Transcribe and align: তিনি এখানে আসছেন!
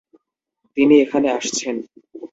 তিনি 0.77 0.95
এখানে 1.03 1.27
আসছেন! 1.37 1.75